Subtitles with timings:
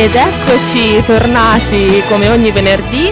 [0.00, 3.10] ed eccoci tornati come ogni venerdì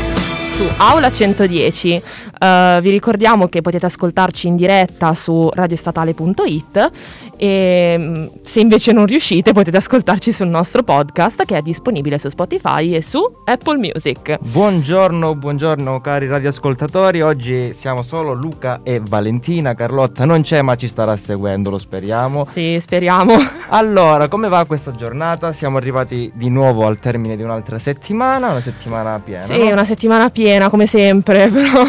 [0.55, 2.03] su Aula 110.
[2.39, 6.91] Uh, vi ricordiamo che potete ascoltarci in diretta su radiostatale.it
[7.37, 12.29] e mm, se invece non riuscite potete ascoltarci sul nostro podcast che è disponibile su
[12.29, 14.39] Spotify e su Apple Music.
[14.41, 20.89] Buongiorno, buongiorno cari radioascoltatori, oggi siamo solo Luca e Valentina, Carlotta non c'è ma ci
[20.89, 22.47] starà seguendo, lo speriamo.
[22.49, 23.35] Sì, speriamo.
[23.69, 25.53] Allora, come va questa giornata?
[25.53, 29.43] Siamo arrivati di nuovo al termine di un'altra settimana, una settimana piena.
[29.43, 29.73] Sì, no?
[29.73, 31.83] una settimana piena come sempre, però,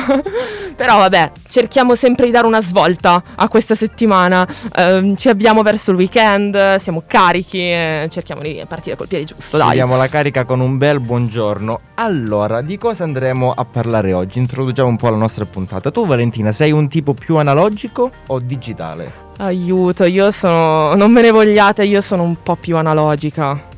[0.78, 4.48] però vabbè, cerchiamo sempre di dare una svolta a questa settimana.
[4.78, 9.58] Uh, ci abbiamo verso il weekend, siamo carichi e cerchiamo di partire col piede giusto.
[9.58, 9.72] Dai.
[9.72, 11.80] Abbiamo la carica con un bel buongiorno.
[11.96, 14.38] Allora, di cosa andremo a parlare oggi?
[14.38, 15.90] Introduciamo un po' la nostra puntata.
[15.90, 19.26] Tu, Valentina, sei un tipo più analogico o digitale?
[19.38, 20.94] Aiuto, io sono.
[20.94, 23.76] Non me ne vogliate, io sono un po' più analogica.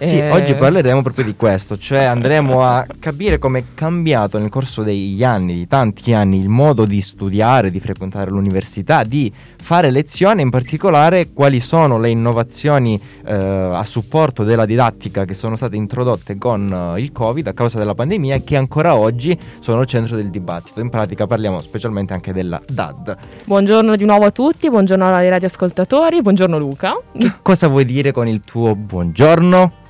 [0.00, 4.48] Sì, Eh, oggi parleremo proprio di questo, cioè andremo a capire come è cambiato nel
[4.48, 9.90] corso degli anni, di tanti anni, il modo di studiare, di frequentare l'università, di fare
[9.90, 15.74] lezione, in particolare quali sono le innovazioni eh, a supporto della didattica che sono state
[15.74, 19.86] introdotte con eh, il Covid a causa della pandemia e che ancora oggi sono al
[19.86, 20.78] centro del dibattito.
[20.80, 23.16] In pratica parliamo specialmente anche della DAD.
[23.46, 26.96] Buongiorno di nuovo a tutti, buongiorno ai radioascoltatori, buongiorno Luca.
[27.12, 29.86] Che cosa vuoi dire con il tuo buongiorno?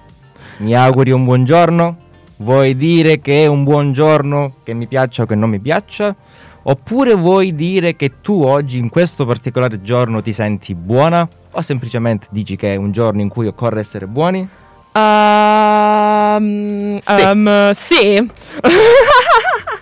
[0.59, 1.97] Mi auguri un buongiorno?
[2.39, 6.15] Vuoi dire che è un buongiorno che mi piaccia o che non mi piaccia?
[6.63, 11.29] Oppure vuoi dire che tu oggi in questo particolare giorno ti senti buona?
[11.53, 14.47] O semplicemente dici che è un giorno in cui occorre essere buoni?
[14.93, 17.21] Ehm, Sì.
[17.23, 18.31] ehm, sì.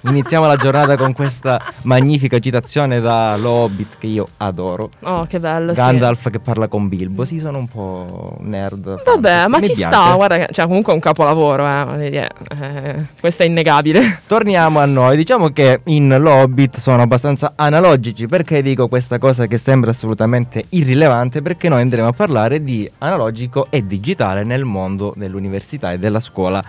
[0.08, 4.90] Iniziamo la giornata con questa magnifica citazione da Lo Hobbit che io adoro.
[5.00, 5.70] Oh, che bello.
[5.74, 5.80] sì.
[5.80, 7.24] Gandalf che parla con Bilbo.
[7.24, 9.02] Sì, sono un po' nerd.
[9.04, 9.48] Vabbè, fantasy.
[9.50, 9.94] ma Mi ci piace.
[9.94, 11.66] sta, guarda cioè, comunque è un capolavoro,
[11.98, 12.30] eh,
[12.60, 14.20] eh, questo è innegabile.
[14.26, 19.58] Torniamo a noi, diciamo che in Lobbit sono abbastanza analogici, perché dico questa cosa che
[19.58, 21.42] sembra assolutamente irrilevante?
[21.42, 26.62] Perché noi andremo a parlare di analogico e digitale nel mondo dell'università e della scuola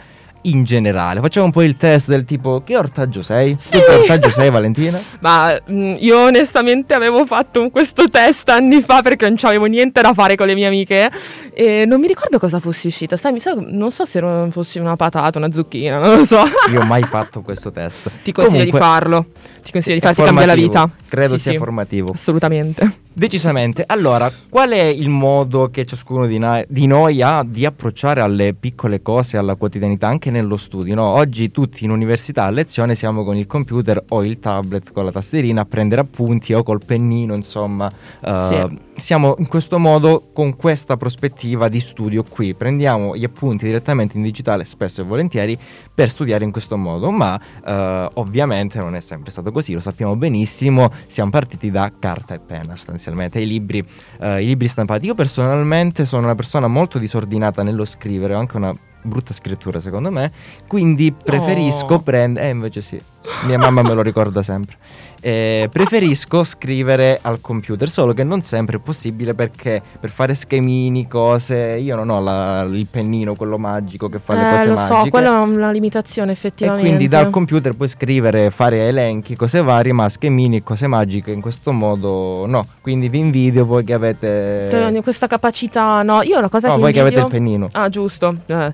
[0.50, 1.20] in generale.
[1.22, 3.56] Facciamo un po' il test del tipo che ortaggio sei?
[3.56, 5.00] Tu che ortaggio sei Valentina?
[5.22, 10.14] Ma mh, io onestamente avevo fatto questo test anni fa perché non c'avevo niente da
[10.14, 11.10] fare con le mie amiche
[11.54, 14.96] e non mi ricordo cosa fossi uscita, sai, sa- non so se ero- fossi una
[14.96, 16.42] patata, una zucchina, non lo so.
[16.72, 18.10] Io ho mai fatto questo test.
[18.24, 19.26] Ti consiglio Comunque, di farlo,
[19.64, 20.90] ti consiglio di farti cambiare la vita.
[21.08, 22.12] Credo Sì, sia sì, formativo.
[22.14, 23.06] Assolutamente.
[23.18, 23.84] Decisamente.
[23.88, 28.54] Allora, qual è il modo che ciascuno di, na- di noi ha di approcciare alle
[28.54, 30.94] piccole cose, alla quotidianità, anche nello studio?
[30.94, 31.04] no?
[31.04, 35.12] Oggi tutti in università a lezione siamo con il computer o il tablet con la
[35.12, 37.90] tastierina a prendere appunti o col pennino, insomma.
[38.24, 42.56] eh, Siamo in questo modo con questa prospettiva di studio qui.
[42.56, 45.58] Prendiamo gli appunti direttamente in digitale, spesso e volentieri,
[45.94, 50.16] per studiare in questo modo, ma eh, ovviamente non è sempre stato così, lo sappiamo
[50.16, 53.86] benissimo, siamo partiti da carta e penna sostanzialmente, i libri,
[54.20, 55.06] eh, i libri stampati.
[55.06, 60.12] Io personalmente sono una persona molto disordinata nello scrivere, ho anche una brutta scrittura secondo
[60.12, 60.32] me,
[60.68, 62.00] quindi preferisco Oh.
[62.02, 62.48] prendere...
[62.48, 63.00] Eh invece sì,
[63.46, 64.76] mia mamma me lo ricorda sempre.
[65.20, 71.08] Eh, preferisco scrivere al computer, solo che non sempre è possibile perché per fare schemini,
[71.08, 74.74] cose, io non ho la- il pennino, quello magico che fa le Eh, cose lo
[74.76, 74.94] magiche.
[75.04, 76.86] so, quella è una limitazione E effettivamente.
[76.88, 81.72] quindi dal computer puoi scrivere, fare elenchi, cose varie, ma schemini, cose magiche in questo
[81.72, 82.66] modo no.
[82.82, 84.68] Quindi vi invidio voi che avete...
[84.70, 87.70] Cioè, questa capacità, no, io la cosa No, che voi che avete invidio- il pennino.
[87.72, 88.36] Ah, giusto.
[88.46, 88.74] Eh.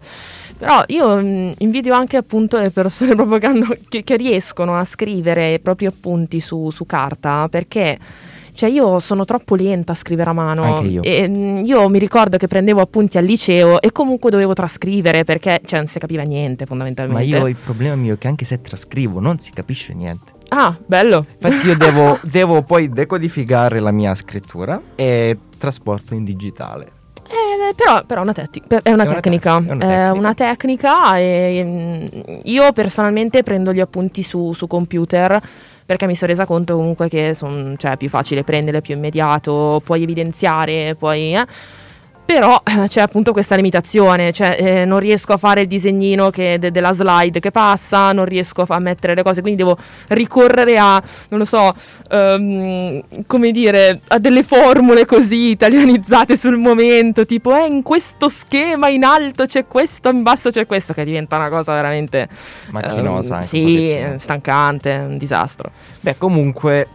[0.56, 4.86] Però io mh, invidio anche appunto le persone proprio che, hanno- che- che riescono a
[4.86, 5.88] scrivere i propri
[6.34, 7.98] appunti su, su carta perché.
[8.56, 11.02] Cioè io sono troppo lenta a scrivere a mano io.
[11.02, 15.60] e mh, io mi ricordo che prendevo appunti al liceo e comunque dovevo trascrivere perché
[15.66, 17.24] cioè, non si capiva niente Ma fondamentalmente.
[17.24, 20.34] io il problema mio è che anche se trascrivo non si capisce niente.
[20.50, 21.26] Ah, bello.
[21.40, 26.91] Infatti io devo, devo poi decodificare la mia scrittura e trasporto in digitale.
[27.24, 30.14] Eh, però, però una tec- è una È una tecnica, tec- è una è tecnica.
[30.14, 35.41] una tecnica e mm, io personalmente prendo gli appunti su, su computer
[35.93, 39.79] perché mi sono resa conto comunque che son- cioè, è più facile prendere, più immediato,
[39.85, 41.35] puoi evidenziare, puoi...
[41.35, 41.45] eh.
[42.25, 46.58] Però eh, c'è appunto questa limitazione, cioè eh, non riesco a fare il disegnino che-
[46.58, 49.78] de- della slide che passa, non riesco a mettere le cose, quindi devo
[50.08, 51.75] ricorrere a, non lo so,
[52.09, 58.87] ehm, come dire, a delle formule così italianizzate sul momento, tipo eh, in questo schema
[58.87, 62.29] in alto c'è questo, in basso c'è questo, che diventa una cosa veramente...
[62.72, 64.17] Macchinosa un sì, pochettino.
[64.17, 65.72] stancante, un disastro.
[65.99, 66.87] Beh, comunque,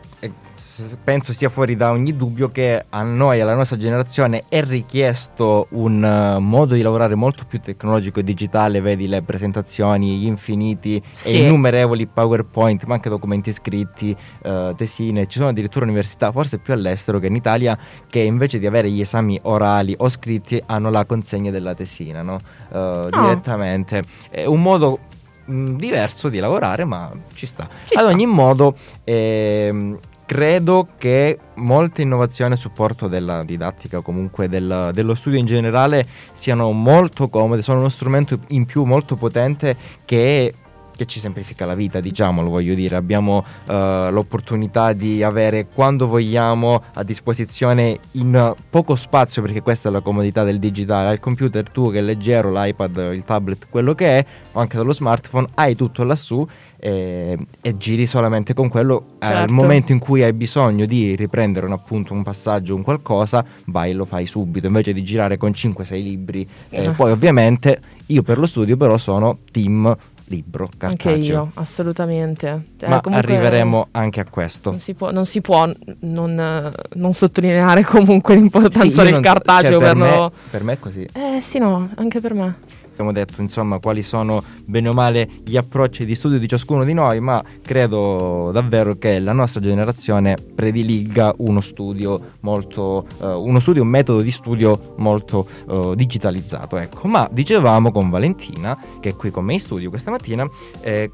[1.03, 6.03] penso sia fuori da ogni dubbio che a noi, alla nostra generazione, è richiesto un
[6.03, 11.29] uh, modo di lavorare molto più tecnologico e digitale, vedi le presentazioni, gli infiniti sì.
[11.29, 16.73] e innumerevoli PowerPoint, ma anche documenti scritti, uh, tesine, ci sono addirittura università, forse più
[16.73, 17.79] all'estero che in Italia,
[18.09, 22.39] che invece di avere gli esami orali o scritti hanno la consegna della tesina, no?
[22.69, 23.09] Uh, oh.
[23.11, 24.03] direttamente.
[24.31, 25.01] È un modo
[25.49, 27.69] diverso di lavorare, ma ci sta.
[27.87, 28.13] Ci Ad sta.
[28.13, 29.99] ogni modo, ehm,
[30.29, 36.05] credo che molte innovazioni a supporto della didattica o comunque del, dello studio in generale
[36.33, 40.53] siano molto comode, sono uno strumento in più molto potente che
[40.99, 46.83] che ci semplifica la vita, diciamolo, voglio dire, abbiamo uh, l'opportunità di avere quando vogliamo
[46.95, 51.93] a disposizione in poco spazio, perché questa è la comodità del digitale, al computer tu
[51.93, 56.03] che è leggero, l'iPad, il tablet, quello che è, o anche dallo smartphone, hai tutto
[56.03, 56.45] lassù
[56.79, 59.05] e, e giri solamente con quello.
[59.19, 59.37] Certo.
[59.37, 63.91] Al momento in cui hai bisogno di riprendere un appunto, un passaggio, un qualcosa, vai
[63.91, 66.49] e lo fai subito, invece di girare con 5-6 libri.
[66.71, 69.95] Eh, poi ovviamente io per lo studio però sono team
[70.29, 71.13] libro cartaceo.
[71.13, 72.65] Anche io, assolutamente.
[72.79, 74.71] Eh, Ma arriveremo anche a questo.
[74.71, 75.71] Non si può, non, si può
[76.01, 79.81] non, non, sottolineare comunque l'importanza sì, del cartaceo.
[79.81, 81.09] Cioè, per, per, me, per me è così.
[81.13, 82.57] Eh sì, no, anche per me
[82.99, 86.93] abbiamo detto insomma quali sono bene o male gli approcci di studio di ciascuno di
[86.93, 93.83] noi, ma credo davvero che la nostra generazione prediliga uno studio molto, uh, uno studio,
[93.83, 96.77] un metodo di studio molto uh, digitalizzato.
[96.77, 97.07] Ecco.
[97.07, 100.49] Ma dicevamo con Valentina, che è qui con me in studio questa mattina,
[100.81, 101.11] eh,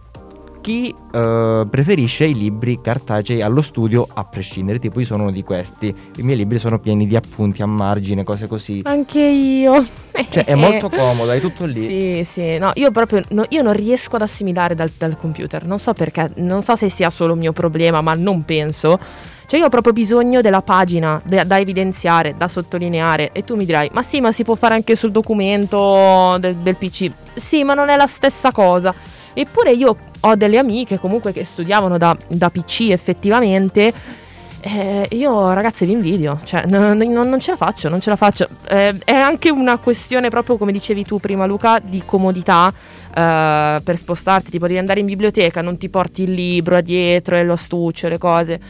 [0.64, 5.43] chi uh, preferisce i libri cartacei allo studio a prescindere, tipo io sono uno di
[5.43, 8.81] questi, i miei libri sono pieni di appunti a margine, cose così.
[8.84, 9.87] Anche io.
[10.31, 11.87] Cioè è molto comodo, hai tutto lì.
[11.87, 15.78] Sì, sì, no, io proprio no, io non riesco ad assimilare dal, dal computer, non
[15.78, 18.99] so perché, non so se sia solo un mio problema, ma non penso.
[19.46, 23.67] Cioè io ho proprio bisogno della pagina de- da evidenziare, da sottolineare e tu mi
[23.67, 27.10] dirai, ma sì, ma si può fare anche sul documento del, del PC.
[27.34, 28.94] Sì, ma non è la stessa cosa.
[29.34, 33.92] Eppure io ho delle amiche comunque che studiavano da, da PC effettivamente.
[34.66, 38.16] Eh, io ragazzi vi invidio, cioè non, non, non, ce la faccio, non ce la
[38.16, 38.48] faccio.
[38.70, 42.72] Eh, è anche una questione proprio come dicevi tu prima Luca di comodità
[43.14, 47.44] eh, per spostarti, tipo devi andare in biblioteca, non ti porti il libro dietro e
[47.44, 48.60] lo astuccio, le cose.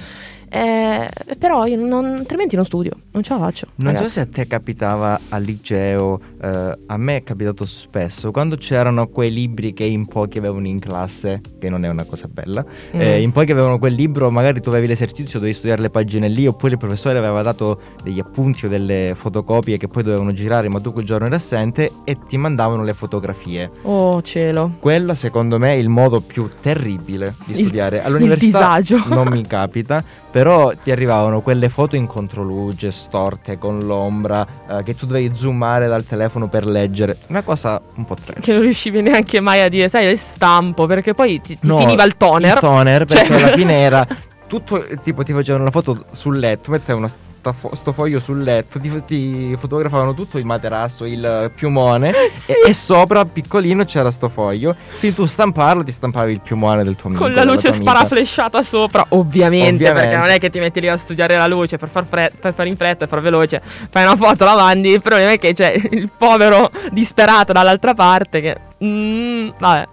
[0.55, 3.67] Eh, però io non, altrimenti non studio, non ce la faccio.
[3.77, 4.09] Non ragazzi.
[4.09, 9.09] so se a te capitava al liceo, eh, a me è capitato spesso, quando c'erano
[9.09, 13.01] quei libri che in pochi avevano in classe, che non è una cosa bella, mm.
[13.01, 16.47] eh, in pochi avevano quel libro, magari tu avevi l'esercizio, dovevi studiare le pagine lì,
[16.47, 20.79] oppure il professore aveva dato degli appunti o delle fotocopie che poi dovevano girare, ma
[20.79, 23.69] tu quel giorno eri assente e ti mandavano le fotografie.
[23.83, 24.77] Oh cielo.
[24.79, 28.05] Quella secondo me è il modo più terribile di studiare.
[28.05, 29.09] All'università il disagio.
[29.13, 34.97] non mi capita però ti arrivavano quelle foto in controluce, storte, con l'ombra, eh, che
[34.97, 37.19] tu dovevi zoomare dal telefono per leggere.
[37.29, 38.41] Una cosa un po' trash.
[38.45, 42.03] Che non riuscivi neanche mai a dire, sai, stampo, perché poi ti, ti no, finiva
[42.03, 42.55] il toner.
[42.55, 43.43] Il toner, perché cioè...
[43.45, 44.05] alla fine era
[44.49, 47.15] tutto, tipo ti facevano una foto sul letto, mettevano una
[47.53, 52.53] fo- sto foglio sul letto, ti, ti, fotografavano tutto il materasso, il piumone sì.
[52.53, 54.75] e, e, sopra piccolino c'era sto foglio.
[54.99, 57.25] Quindi tu stamparlo, ti stampavi il piumone del tuo amico.
[57.25, 60.97] Con la luce sparaflesciata sopra, ovviamente, ovviamente, perché non è che ti metti lì a
[60.97, 63.61] studiare la luce per far, fre- per fare in fretta e far veloce.
[63.91, 64.91] Fai una foto, la mandi.
[64.91, 68.57] Il problema è che c'è il povero disperato dall'altra parte che...
[68.85, 69.89] Mm, vabbè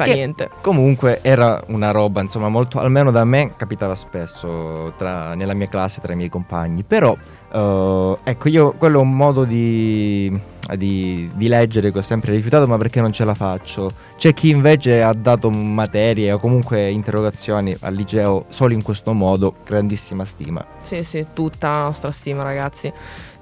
[0.00, 0.50] fa che niente.
[0.60, 6.00] Comunque era una roba, insomma, molto, almeno da me capitava spesso tra, nella mia classe
[6.00, 6.82] tra i miei compagni.
[6.82, 7.16] Però,
[7.52, 10.38] uh, ecco, io quello è un modo di,
[10.76, 13.90] di, di, leggere che ho sempre rifiutato, ma perché non ce la faccio.
[14.16, 19.56] C'è chi invece ha dato materie o comunque interrogazioni al liceo solo in questo modo,
[19.64, 20.64] grandissima stima.
[20.82, 22.92] Sì, sì, tutta la nostra stima, ragazzi.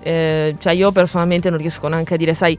[0.00, 2.58] Eh, cioè, io personalmente non riesco neanche a dire, sai.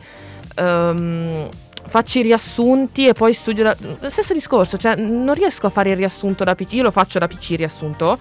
[0.57, 1.47] Um,
[1.89, 4.09] faccio i riassunti e poi studio da...
[4.09, 7.27] stesso discorso, cioè non riesco a fare il riassunto da PC, io lo faccio da
[7.27, 8.17] PC il riassunto,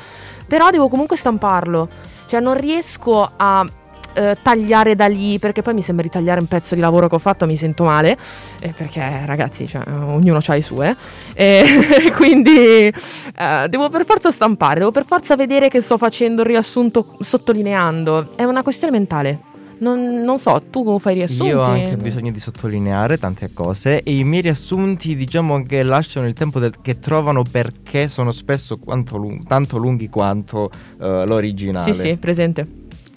[0.46, 1.88] però devo comunque stamparlo,
[2.26, 3.66] cioè non riesco a
[4.14, 7.14] eh, tagliare da lì perché poi mi sembra di tagliare un pezzo di lavoro che
[7.14, 8.16] ho fatto, mi sento male,
[8.60, 10.96] eh, perché ragazzi, cioè, ognuno ha le sue,
[11.34, 12.92] e quindi
[13.38, 18.30] eh, devo per forza stampare, devo per forza vedere che sto facendo il riassunto sottolineando,
[18.34, 19.47] è una questione mentale.
[19.80, 21.46] Non, non, so, tu come fai riassunti?
[21.46, 26.26] Io ho anche bisogno di sottolineare tante cose e i miei riassunti diciamo che lasciano
[26.26, 31.92] il tempo del, che trovano perché sono spesso lung- tanto lunghi quanto uh, l'originale.
[31.92, 32.66] Sì, sì, presente.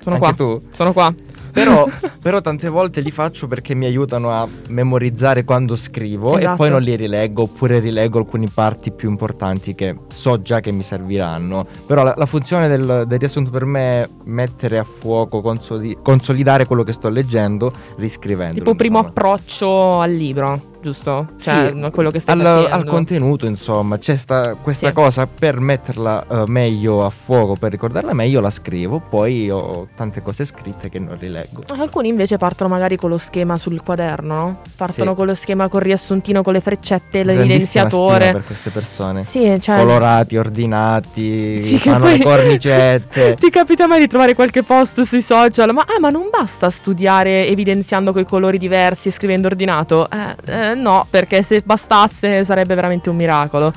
[0.01, 0.33] Sono anche qua.
[0.33, 0.61] tu?
[0.71, 1.13] Sono qua.
[1.51, 1.87] Però,
[2.21, 6.53] però, tante volte li faccio perché mi aiutano a memorizzare quando scrivo esatto.
[6.53, 10.71] e poi non li rileggo oppure rileggo alcune parti più importanti che so già che
[10.71, 11.65] mi serviranno.
[11.85, 16.65] Però la, la funzione del, del, riassunto per me è mettere a fuoco, consoli- consolidare
[16.65, 18.55] quello che sto leggendo, riscrivendo.
[18.55, 21.27] Tipo primo approccio al libro giusto?
[21.39, 22.75] Cioè, sì, quello che stai al, facendo.
[22.75, 24.93] al contenuto, insomma, c'è sta, questa sì.
[24.93, 30.21] cosa per metterla uh, meglio a fuoco, per ricordarla meglio, la scrivo, poi ho tante
[30.21, 31.63] cose scritte che non rileggo.
[31.67, 34.59] Alcuni invece partono magari con lo schema sul quaderno, no?
[34.75, 35.17] Partono sì.
[35.17, 38.31] con lo schema con riassuntino, con le freccette, l'evidenziatore.
[38.31, 39.23] per queste persone.
[39.23, 39.77] Sì, cioè...
[39.77, 43.35] Colorati, ordinati, sì, fanno le cornicette.
[43.35, 45.73] Ti capita mai di trovare qualche post sui social?
[45.73, 50.09] Ma, ah, ma non basta studiare evidenziando coi colori diversi e scrivendo ordinato?
[50.09, 53.73] Eh, eh no, perché se bastasse sarebbe veramente un miracolo.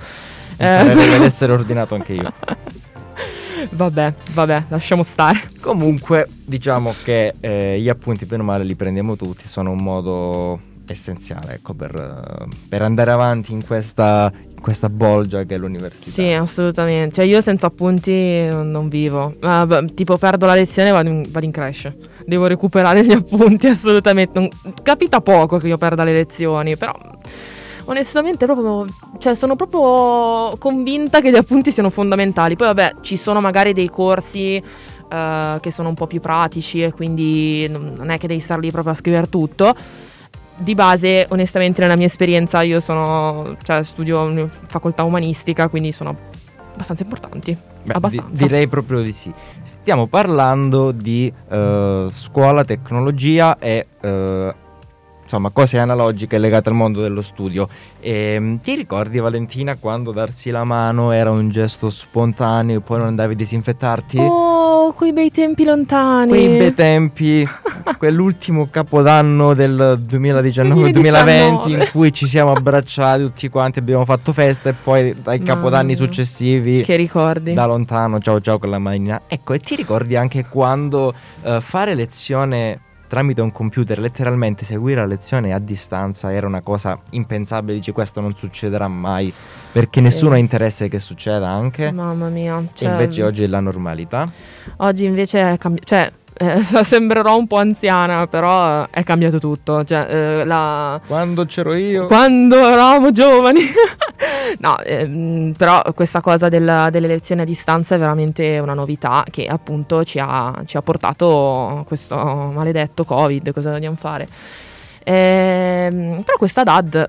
[0.56, 0.84] Eh.
[0.84, 2.32] Deve essere ordinato anche io.
[3.70, 5.50] vabbè, vabbè, lasciamo stare.
[5.60, 10.60] Comunque, diciamo che eh, gli appunti, bene o male, li prendiamo tutti, sono un modo
[10.86, 14.30] essenziale ecco, per, per andare avanti in questa,
[14.64, 16.10] questa bolgia che è l'università.
[16.10, 17.16] Sì, assolutamente.
[17.16, 19.34] Cioè, io senza appunti non vivo.
[19.42, 21.92] Uh, tipo, perdo la lezione e vado vado in crash.
[22.24, 24.38] Devo recuperare gli appunti, assolutamente.
[24.40, 24.48] Non,
[24.82, 26.94] capita poco che io perda le lezioni, però
[27.84, 28.86] onestamente proprio,
[29.18, 32.56] cioè, sono proprio convinta che gli appunti siano fondamentali.
[32.56, 36.90] Poi vabbè, ci sono magari dei corsi uh, che sono un po' più pratici e
[36.90, 39.74] quindi non è che devi star lì proprio a scrivere tutto
[40.56, 46.16] di base, onestamente, nella mia esperienza, io sono, cioè, studio in facoltà umanistica, quindi sono
[46.72, 47.56] abbastanza importanti.
[47.82, 48.30] Beh, abbastanza.
[48.30, 49.32] Di- direi proprio di sì.
[49.62, 54.54] Stiamo parlando di uh, scuola, tecnologia e uh,
[55.34, 57.68] insomma cose analogiche legate al mondo dello studio.
[58.00, 62.98] E, ehm, ti ricordi Valentina quando darsi la mano era un gesto spontaneo e poi
[62.98, 64.18] non andavi a disinfettarti?
[64.18, 66.28] Oh, quei bei tempi lontani.
[66.28, 67.46] Quei bei tempi,
[67.98, 74.74] quell'ultimo capodanno del 2019-2020 in cui ci siamo abbracciati tutti quanti, abbiamo fatto festa e
[74.74, 79.22] poi dai capodanni successivi che ricordi da lontano ciao ciao con la manina.
[79.26, 81.12] Ecco, e ti ricordi anche quando
[81.42, 82.80] uh, fare lezione
[83.14, 88.20] tramite un computer letteralmente seguire la lezione a distanza era una cosa impensabile, dici questo
[88.20, 89.32] non succederà mai
[89.70, 90.06] perché sì.
[90.06, 91.92] nessuno ha interesse che succeda anche.
[91.92, 92.60] Mamma mia.
[92.74, 94.28] Cioè, invece oggi è la normalità.
[94.78, 99.84] Oggi invece è cambiato, cioè eh, sembrerò un po' anziana, però è cambiato tutto.
[99.84, 101.00] Cioè, eh, la...
[101.06, 102.06] Quando c'ero io.
[102.06, 103.60] Quando eravamo giovani.
[104.58, 109.46] no, ehm, però questa cosa della, delle lezioni a distanza è veramente una novità che
[109.46, 113.52] appunto ci ha, ci ha portato questo maledetto Covid.
[113.52, 114.26] Cosa dobbiamo fare?
[115.04, 117.06] Ehm, però questa DAD,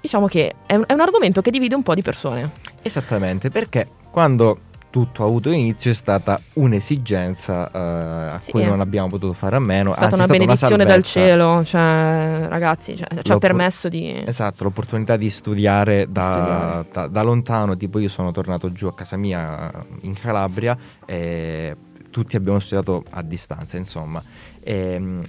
[0.00, 2.50] diciamo che è un, è un argomento che divide un po' di persone.
[2.82, 4.58] Esattamente, perché quando
[4.92, 9.56] tutto ha avuto inizio è stata un'esigenza uh, a sì, cui non abbiamo potuto fare
[9.56, 9.92] a meno.
[9.92, 13.38] È stata Anzi, una è stata benedizione una dal cielo, cioè, ragazzi, cioè, ci ha
[13.38, 14.22] permesso di...
[14.26, 18.94] Esatto, l'opportunità di studiare da, studiare da, da, lontano, tipo io sono tornato giù a
[18.94, 19.72] casa mia
[20.02, 21.74] in Calabria e
[22.10, 24.22] tutti abbiamo studiato a distanza, insomma.
[24.60, 25.22] E, ehm,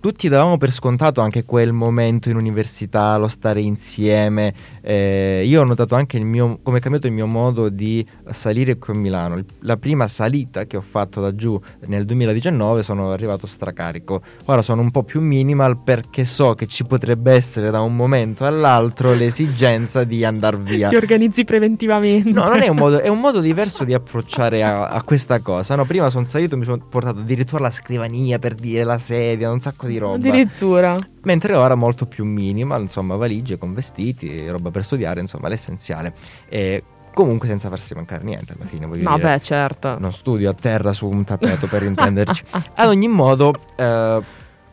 [0.00, 4.54] tutti davamo per scontato anche quel momento in università, lo stare insieme.
[4.80, 8.94] Eh, io ho notato anche mio, come è cambiato il mio modo di salire qui
[8.94, 9.42] a Milano.
[9.60, 14.22] La prima salita che ho fatto da giù nel 2019 sono arrivato stracarico.
[14.46, 18.44] Ora sono un po' più minimal perché so che ci potrebbe essere da un momento
[18.46, 20.88] all'altro l'esigenza di andare via.
[20.88, 22.30] Ti organizzi preventivamente.
[22.30, 25.74] No, non è un modo, è un modo diverso di approcciare a, a questa cosa.
[25.74, 29.60] No, prima sono salito, mi sono portato addirittura la scrivania per dire la sedia, un
[29.60, 30.14] sacco di roba.
[30.14, 30.98] Addirittura.
[31.22, 36.14] Mentre ora molto più minimal, insomma, valigie con vestiti, roba per studiare, insomma, l'essenziale.
[36.48, 38.86] E comunque senza farsi mancare niente alla fine.
[38.86, 39.98] Voglio no, dire, beh, certo.
[39.98, 42.44] Non studio a terra su un tappeto per intenderci.
[42.74, 44.22] Ad ogni modo, eh,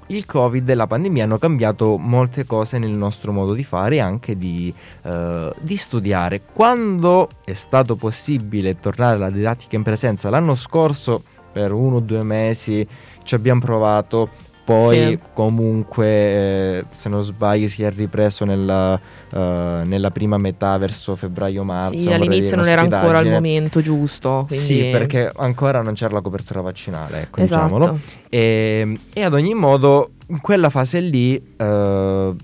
[0.07, 3.99] il Covid e la pandemia hanno cambiato molte cose nel nostro modo di fare e
[3.99, 6.41] anche di, eh, di studiare.
[6.53, 12.23] Quando è stato possibile tornare alla didattica in presenza l'anno scorso, per uno o due
[12.23, 12.87] mesi,
[13.23, 14.29] ci abbiamo provato
[14.67, 15.19] poi sì.
[15.31, 21.97] comunque eh, se non sbaglio si è ripreso nella, uh, nella prima metà verso febbraio-marzo.
[21.97, 24.43] Sì, all'inizio non era ancora il momento giusto.
[24.45, 24.65] Quindi...
[24.65, 27.63] Sì, perché ancora non c'era la copertura vaccinale, ecco, esatto.
[27.63, 27.99] diciamolo.
[28.27, 32.35] E, e, ad ogni modo in quella fase lì uh,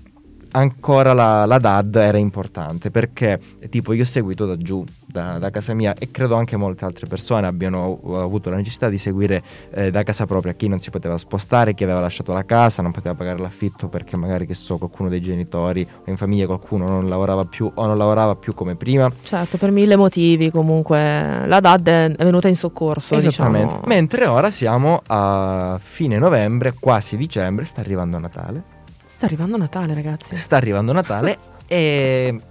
[0.54, 5.50] ancora la, la, DAD era importante perché tipo io ho seguito da giù, da, da,
[5.50, 9.90] casa mia e credo anche molte altre persone abbiano avuto la necessità di seguire eh,
[9.90, 13.14] da casa propria chi non si poteva spostare, chi aveva lasciato la casa, non poteva
[13.14, 17.44] pagare l'affitto perché magari che so qualcuno dei genitori o in famiglia qualcuno non lavorava
[17.44, 19.10] più o non lavorava più come prima.
[19.22, 23.16] Certo, per mille motivi comunque la DAD è venuta in soccorso.
[23.16, 23.66] Esattamente.
[23.66, 23.86] Diciamo.
[23.86, 28.73] Mentre ora siamo a fine novembre, quasi dicembre, sta arrivando Natale
[29.14, 30.34] Sta arrivando Natale, ragazzi.
[30.34, 32.36] Sta arrivando Natale e...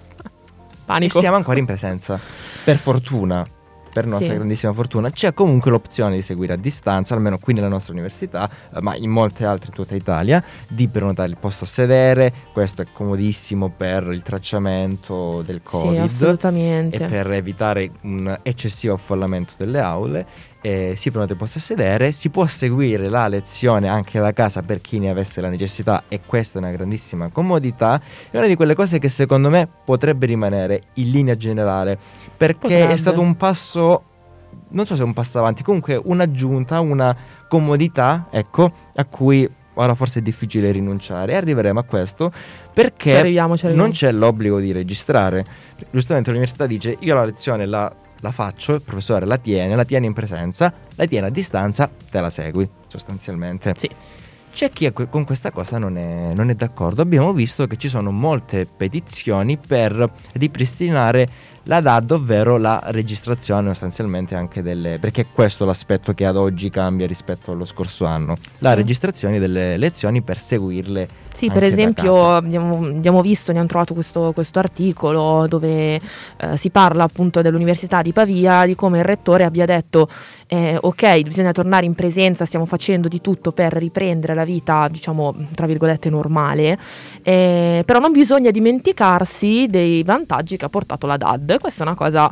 [0.86, 1.18] Panico.
[1.18, 2.18] E siamo ancora in presenza.
[2.64, 3.46] Per fortuna,
[3.92, 4.36] per nostra sì.
[4.36, 8.82] grandissima fortuna, c'è comunque l'opzione di seguire a distanza, almeno qui nella nostra università, eh,
[8.82, 12.32] ma in molte altre in tutta Italia, di prenotare il posto a sedere.
[12.54, 15.98] Questo è comodissimo per il tracciamento del Covid.
[15.98, 16.96] Sì, assolutamente.
[16.96, 20.26] E per evitare un eccessivo affollamento delle aule
[20.66, 24.62] eh, si prenota il posto a sedere, si può seguire la lezione anche da casa
[24.62, 28.02] per chi ne avesse la necessità e questa è una grandissima comodità,
[28.32, 31.98] è una di quelle cose che secondo me potrebbe rimanere in linea generale
[32.38, 32.94] perché potrebbe.
[32.94, 34.04] è stato un passo,
[34.70, 37.14] non so se è un passo avanti, comunque un'aggiunta, una
[37.50, 42.32] comodità, ecco, a cui ora forse è difficile rinunciare e arriveremo a questo
[42.72, 43.88] perché ci arriviamo, ci arriviamo.
[43.90, 45.44] non c'è l'obbligo di registrare.
[45.92, 50.06] Giustamente l'università dice io la lezione la la faccio, il professore la tiene, la tiene
[50.06, 53.74] in presenza, la tiene a distanza, te la segui sostanzialmente.
[53.76, 53.90] Sì.
[54.54, 57.02] C'è chi con questa cosa non è, non è d'accordo.
[57.02, 61.28] Abbiamo visto che ci sono molte petizioni per ripristinare
[61.64, 65.00] la DAD, ovvero la registrazione sostanzialmente anche delle...
[65.00, 68.50] perché questo è l'aspetto che ad oggi cambia rispetto allo scorso anno, sì.
[68.60, 74.32] la registrazione delle lezioni per seguirle sì, per esempio abbiamo, abbiamo, visto, abbiamo trovato questo,
[74.34, 79.66] questo articolo dove eh, si parla appunto dell'Università di Pavia, di come il rettore abbia
[79.66, 80.08] detto
[80.48, 85.34] eh, ok, bisogna tornare in presenza, stiamo facendo di tutto per riprendere la vita, diciamo,
[85.56, 86.78] tra virgolette normale,
[87.24, 91.60] eh, però non bisogna dimenticarsi dei vantaggi che ha portato la DAD.
[91.60, 92.32] Questa è una cosa...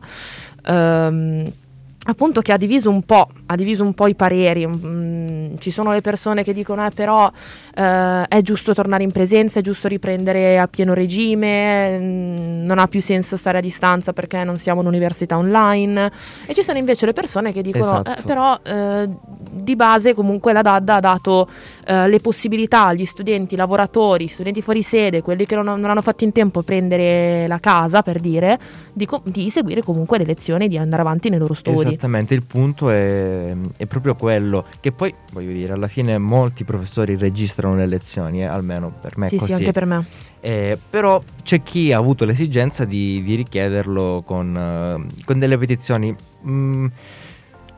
[0.66, 1.52] Ehm,
[2.04, 4.66] appunto che ha diviso un po', ha diviso un po' i pareri.
[4.66, 7.32] Mm, ci sono le persone che dicono eh, però
[7.76, 12.88] eh, è giusto tornare in presenza, è giusto riprendere a pieno regime, mm, non ha
[12.88, 16.12] più senso stare a distanza perché non siamo un'università online.
[16.46, 18.20] E ci sono invece le persone che dicono eh, esatto.
[18.20, 18.60] eh, però
[19.52, 21.50] di base comunque la DAD ha dato
[21.86, 26.24] eh, le possibilità agli studenti, lavoratori, studenti fuori sede, quelli che non, non hanno fatto
[26.24, 28.60] in tempo a prendere la casa per dire,
[28.94, 31.80] di, di seguire comunque le lezioni, di andare avanti nei loro studi.
[31.80, 37.16] Esattamente, il punto è, è, proprio quello che poi, voglio dire, alla fine molti professori
[37.16, 39.54] registrano le lezioni, eh, almeno per me sì, così.
[39.54, 40.06] Sì, anche per me.
[40.40, 46.16] Eh, però c'è chi ha avuto l'esigenza di, di richiederlo con, uh, con delle petizioni.
[46.46, 46.88] Mm,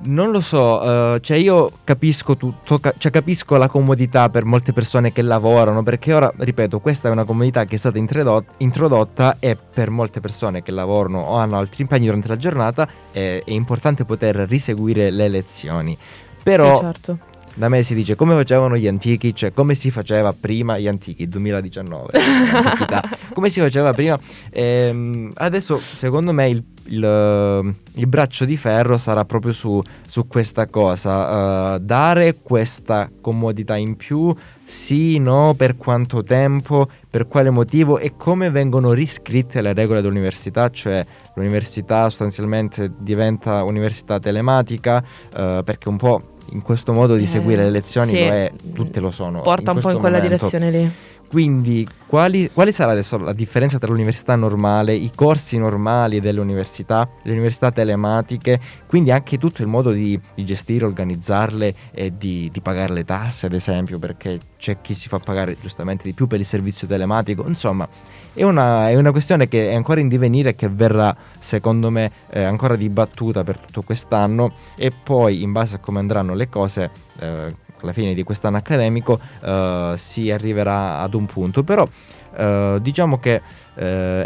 [0.06, 4.74] non lo so, uh, cioè io capisco tutto, ca- cioè capisco la comodità per molte
[4.74, 9.38] persone che lavorano, perché ora, ripeto, questa è una comodità che è stata introdot- introdotta
[9.39, 13.52] e per molte persone che lavorano o hanno altri impegni durante la giornata è, è
[13.52, 15.98] importante poter riseguire le lezioni.
[16.44, 17.18] Però sì, certo.
[17.54, 21.28] da me si dice come facevano gli antichi, cioè come si faceva prima gli antichi,
[21.28, 22.12] 2019,
[23.34, 24.20] come si faceva prima.
[24.50, 30.28] Ehm, adesso secondo me il il, eh, il, braccio di ferro sarà proprio su, su
[30.28, 37.50] questa cosa, uh, dare questa comodità in più, sì, no, per quanto tempo, per quale
[37.50, 45.63] motivo e come vengono riscritte le regole dell'università, cioè l'università sostanzialmente diventa università telematica, uh,
[45.63, 49.12] perché un po' in questo modo di seguire le lezioni sì, lo è, tutte lo
[49.12, 49.41] sono.
[49.41, 50.48] Porta un po' in quella momento.
[50.48, 50.91] direzione lì.
[51.34, 57.10] Quindi, quali, quale sarà adesso la differenza tra l'università normale, i corsi normali delle università,
[57.24, 62.62] le università telematiche, quindi anche tutto il modo di, di gestire, organizzarle e di, di,
[62.62, 66.39] pagare le tasse, ad esempio, perché c'è chi si fa pagare giustamente di più per
[66.39, 67.48] il servizio telematico.
[67.48, 67.89] Insomma,
[68.34, 72.12] è una, è una questione che è ancora in divenire e che verrà, secondo me,
[72.30, 76.91] eh, ancora dibattuta per tutto quest'anno e poi, in base a come andranno le cose,
[77.17, 83.19] eh, alla fine di quest'anno accademico uh, si arriverà ad un punto, però uh, diciamo
[83.19, 83.41] che
[83.76, 83.82] uh,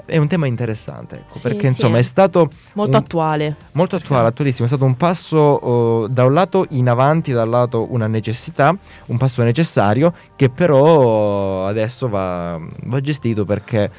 [0.06, 2.02] è un tema interessante, ecco, sì, perché insomma sì.
[2.02, 3.56] è stato molto un, attuale.
[3.74, 8.08] Molto attuale, attualissimo, è stato un passo da un lato in avanti, dal lato una
[8.08, 8.76] necessità,
[9.08, 13.92] un passo necessario che però adesso va, va gestito perché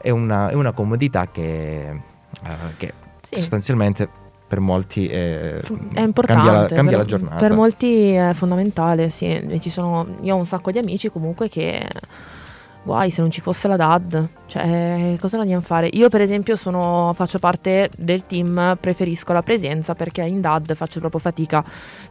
[0.00, 2.00] è una, è una comodità che,
[2.76, 3.38] che sì.
[3.38, 5.60] sostanzialmente per molti è,
[5.92, 6.42] è importante.
[6.42, 7.36] Cambia, la, cambia per, la, giornata.
[7.36, 9.60] Per molti è fondamentale, sì.
[9.68, 11.86] Sono, io ho un sacco di amici comunque che
[12.82, 15.90] guai se non ci fosse la DAD, cioè cosa dobbiamo fare?
[15.92, 20.98] Io per esempio sono, faccio parte del team, preferisco la presenza perché in DAD faccio
[20.98, 21.62] proprio fatica,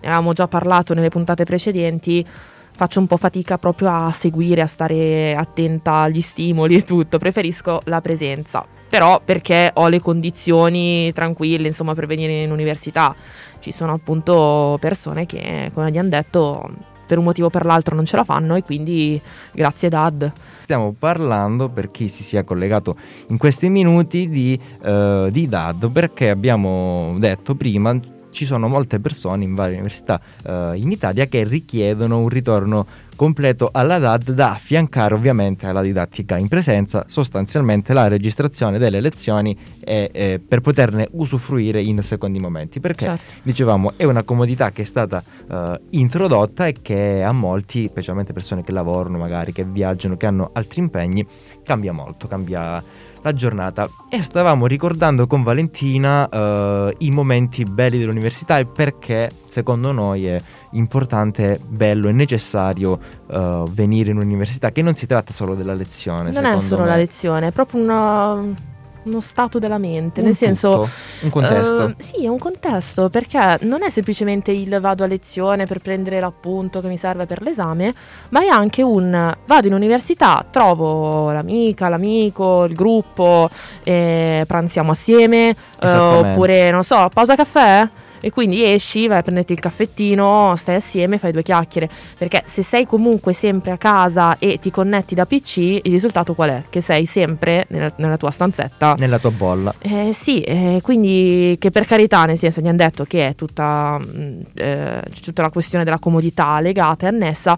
[0.01, 2.23] ne avevamo già parlato nelle puntate precedenti,
[2.69, 7.81] faccio un po' fatica proprio a seguire, a stare attenta agli stimoli e tutto, preferisco
[7.85, 8.76] la presenza.
[8.89, 13.15] Però perché ho le condizioni tranquille, insomma, per venire in università.
[13.59, 16.69] Ci sono appunto persone che, come abbiamo detto,
[17.07, 19.19] per un motivo o per l'altro non ce la fanno e quindi
[19.53, 20.31] grazie Dad.
[20.63, 22.97] Stiamo parlando, per chi si sia collegato
[23.29, 27.97] in questi minuti, di, uh, di DAD, perché abbiamo detto prima
[28.29, 32.85] ci sono molte persone in varie università uh, in Italia che richiedono un ritorno
[33.17, 39.57] completo alla DAD da affiancare ovviamente alla didattica in presenza, sostanzialmente la registrazione delle lezioni
[39.83, 43.33] e, eh, per poterne usufruire in secondi momenti, perché certo.
[43.41, 48.63] dicevamo è una comodità che è stata uh, introdotta e che a molti, specialmente persone
[48.63, 51.25] che lavorano magari, che viaggiano, che hanno altri impegni,
[51.63, 52.81] cambia molto, cambia
[53.27, 59.91] la giornata e stavamo ricordando con Valentina uh, i momenti belli dell'università e perché secondo
[59.91, 60.37] noi è
[60.71, 66.31] importante, bello e necessario uh, venire in università, che non si tratta solo della lezione.
[66.31, 66.89] Non è solo me.
[66.89, 68.75] la lezione, è proprio una
[69.07, 70.89] uno stato della mente, un nel tutto, senso...
[71.21, 71.83] Un contesto.
[71.83, 76.19] Uh, sì, è un contesto, perché non è semplicemente il vado a lezione per prendere
[76.19, 77.93] l'appunto che mi serve per l'esame,
[78.29, 83.49] ma è anche un vado in università, trovo l'amica, l'amico, il gruppo,
[83.83, 87.87] eh, pranziamo assieme, uh, oppure, non so, pausa caffè?
[88.19, 92.63] E quindi esci, vai a prenderti il caffettino, stai assieme, fai due chiacchiere, perché se
[92.63, 96.63] sei comunque sempre a casa e ti connetti da PC, il risultato qual è?
[96.69, 98.95] Che sei sempre nella, nella tua stanzetta.
[98.97, 99.73] Nella tua bolla.
[99.79, 103.99] Eh, sì, eh, quindi che per carità, nel senso, gli hanno detto che è tutta,
[103.99, 107.57] mm, eh, tutta la questione della comodità legata e annessa,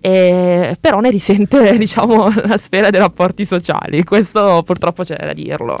[0.00, 5.78] eh, però ne risente diciamo la sfera dei rapporti sociali, questo purtroppo c'è da dirlo.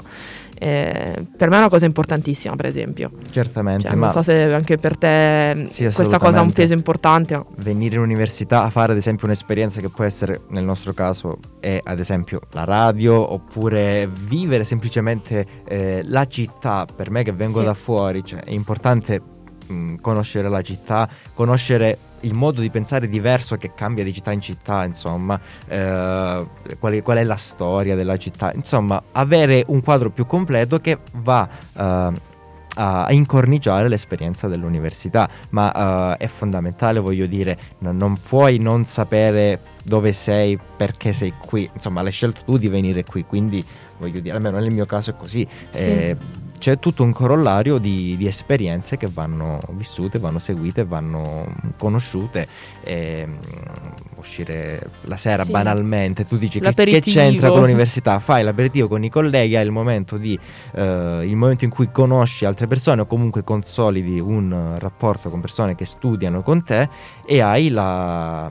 [0.62, 3.12] Eh, per me è una cosa importantissima, per esempio.
[3.30, 3.88] Certamente.
[3.88, 7.42] Cioè, non so se anche per te sì, questa cosa ha un peso importante.
[7.56, 11.80] Venire in università a fare, ad esempio, un'esperienza che può essere, nel nostro caso, è
[11.82, 16.86] ad esempio la radio, oppure vivere semplicemente eh, la città.
[16.94, 17.64] Per me che vengo sì.
[17.64, 19.22] da fuori, cioè, è importante
[19.66, 24.40] mh, conoscere la città, conoscere il modo di pensare diverso che cambia di città in
[24.40, 26.46] città, insomma, eh,
[26.78, 30.98] qual, è, qual, è, la storia della città, insomma, avere un quadro più completo che
[31.14, 32.28] va eh,
[32.76, 39.60] a incorniciare l'esperienza dell'università, ma uh, è fondamentale, voglio dire, non, non, puoi non sapere
[39.82, 43.64] dove sei, perché sei qui, insomma, l'hai scelto tu di venire qui, quindi
[43.98, 45.46] voglio dire, almeno nel mio caso è così.
[45.70, 46.16] Sì.
[46.60, 51.46] Eh, c'è tutto un corollario di, di, esperienze che vanno vissute, vanno seguite, vanno
[51.76, 52.46] conosciute.
[52.84, 53.38] E, um,
[54.20, 55.50] uscire la sera sì.
[55.50, 59.70] banalmente, tu dici che, che, c'entra con l'università, fai l'aperitivo con i colleghi, hai il
[59.70, 60.38] momento, di,
[60.72, 65.74] uh, il momento in cui conosci altre persone o comunque consolidi un rapporto con persone
[65.74, 66.88] che studiano con te
[67.30, 68.50] e hai la,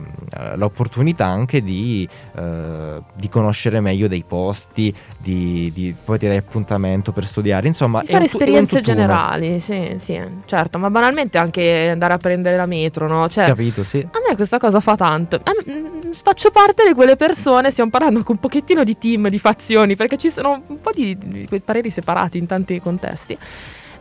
[0.54, 7.12] l'opportunità anche di, uh, di, conoscere meglio dei posti, di, di, poi ti dai appuntamento
[7.12, 12.16] per studiare, insomma di fare esperienze generali, sì, sì, certo, ma banalmente anche andare a
[12.16, 13.28] prendere la metro, no?
[13.28, 13.98] Cioè, Capito, sì.
[13.98, 15.42] A me questa cosa fa tanto.
[15.44, 19.94] Me, faccio parte di quelle persone, stiamo parlando anche un pochettino di team, di fazioni,
[19.94, 23.36] perché ci sono un po' di, di pareri separati in tanti contesti.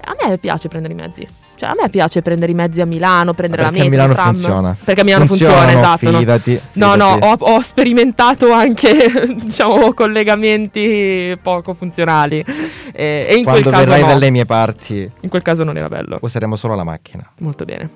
[0.05, 1.48] A me piace prendere i mezzi.
[1.59, 4.33] Cioè, a me piace prendere i mezzi a Milano, prendere perché la metro, Milano tram.
[4.33, 4.77] funziona.
[4.81, 6.17] Perché a Milano funziona, funziona esatto.
[6.17, 9.11] Fidati, no, no, no ho, ho, sperimentato anche,
[9.43, 12.45] diciamo, collegamenti poco funzionali.
[12.93, 14.07] E, e in Quando quel caso verrai no.
[14.07, 16.17] dalle mie parti, in quel caso non era bello.
[16.21, 17.29] Useremo solo la macchina.
[17.39, 17.89] Molto bene.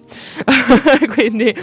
[1.15, 1.56] Quindi,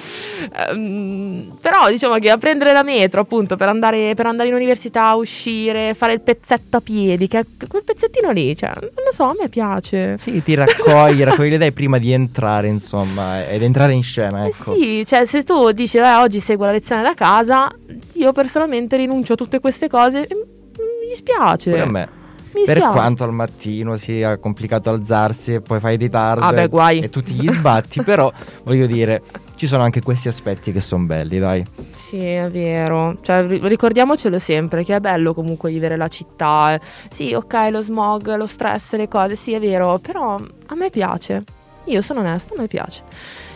[0.73, 5.15] um, però diciamo che a prendere la metro, appunto, per andare, per andare in università,
[5.17, 9.35] uscire, fare il pezzetto a piedi, che quel pezzettino lì, cioè, non lo so, a
[9.39, 10.17] me piace.
[10.17, 14.73] Sì, ti raccogli, raccogli le idee prima di entrare, insomma, ed entrare in scena, ecco.
[14.73, 17.71] Eh sì, cioè se tu dici, eh, oggi seguo la lezione da casa,
[18.15, 21.71] io personalmente rinuncio a tutte queste cose, mi dispiace.
[21.71, 22.09] Pure a me.
[22.53, 22.93] Mi per spiace.
[22.93, 27.49] quanto al mattino sia complicato alzarsi e poi fai ritardo ah, beh, e, tutti gli
[27.49, 28.31] sbatti, però
[28.65, 29.23] voglio dire,
[29.55, 31.65] ci sono anche questi aspetti che sono belli, dai.
[31.95, 33.19] Sì, è vero.
[33.21, 36.81] Cioè, ricordiamocelo sempre che è bello comunque vivere la città.
[37.11, 41.45] Sì, ok, lo smog, lo stress, le cose, sì, è vero, però a me piace.
[41.91, 43.03] Io sono onesta, a me piace.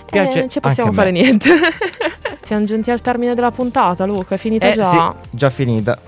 [0.07, 1.49] Piace eh, non ci possiamo fare niente.
[2.43, 5.15] Siamo giunti al termine della puntata, Luca, è finita eh, già?
[5.23, 5.99] Sì, già finita.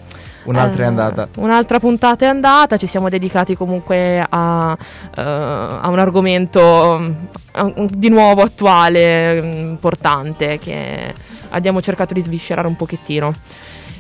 [0.45, 1.29] Un'altra eh, è andata.
[1.37, 7.15] Un'altra puntata è andata, ci siamo dedicati comunque a, uh, a un argomento
[7.53, 11.15] uh, di nuovo attuale, um, importante, che
[11.51, 13.33] abbiamo cercato di sviscerare un pochettino.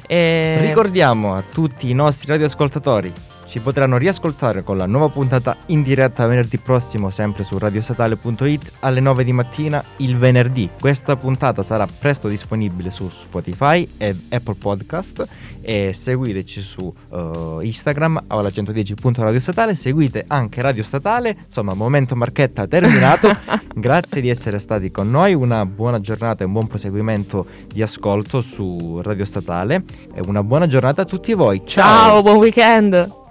[0.07, 0.59] E...
[0.61, 3.13] Ricordiamo a tutti i nostri radioascoltatori
[3.47, 9.01] si potranno riascoltare con la nuova puntata in diretta venerdì prossimo, sempre su radiostatale.it alle
[9.01, 10.69] 9 di mattina il venerdì.
[10.79, 15.27] Questa puntata sarà presto disponibile su Spotify e Apple Podcast
[15.61, 23.29] e seguiteci su uh, Instagram alla 110.radiostatale, seguite anche Radio Statale, insomma momento marchetta terminato,
[23.75, 28.43] grazie di essere stati con noi, una buona giornata e un buon proseguimento di ascolto
[28.43, 29.83] su Radio Statale.
[30.15, 33.25] E una buona giornata a tutti voi, ciao, ciao buon weekend!